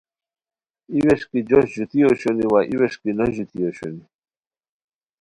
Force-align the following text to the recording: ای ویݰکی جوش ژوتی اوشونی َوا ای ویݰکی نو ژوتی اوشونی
ای 0.91 0.99
ویݰکی 1.05 1.39
جوش 1.49 1.67
ژوتی 1.75 1.99
اوشونی 2.05 2.45
َوا 2.49 2.59
ای 2.69 2.75
ویݰکی 2.79 3.11
نو 3.17 3.25
ژوتی 3.35 3.57
اوشونی 3.63 4.05